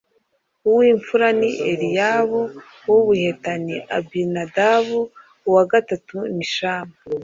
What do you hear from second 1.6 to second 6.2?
Eliyabu, uw’ubuheta ni Abinadabu, uwa gatatu